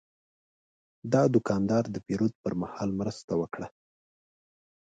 [1.13, 3.67] دا دوکاندار د پیرود پر مهال مرسته وکړه.